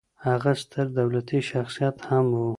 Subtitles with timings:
[0.25, 2.41] هغه ستر دولتي شخصیت هم و